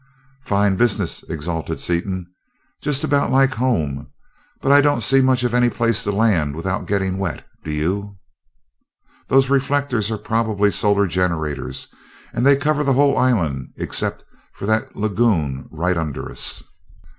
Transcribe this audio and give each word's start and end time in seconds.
"Fine 0.45 0.77
business!" 0.77 1.21
exulted 1.29 1.79
Seaton. 1.79 2.25
"Just 2.81 3.03
about 3.03 3.29
like 3.31 3.53
home, 3.53 4.07
but 4.59 4.71
I 4.71 4.81
don't 4.81 5.01
see 5.03 5.21
much 5.21 5.43
of 5.43 5.53
any 5.53 5.69
place 5.69 6.03
to 6.03 6.11
land 6.11 6.55
without 6.55 6.87
getting 6.87 7.19
wet, 7.19 7.45
do 7.63 7.69
you? 7.69 8.17
Those 9.27 9.51
reflectors 9.51 10.09
are 10.09 10.17
probably 10.17 10.71
solar 10.71 11.05
generators, 11.05 11.87
and 12.33 12.43
they 12.43 12.55
cover 12.55 12.83
the 12.83 12.93
whole 12.93 13.15
island 13.15 13.73
except 13.77 14.25
for 14.55 14.65
that 14.65 14.95
lagoon 14.95 15.67
right 15.69 15.95
under 15.97 16.31
us." 16.31 16.63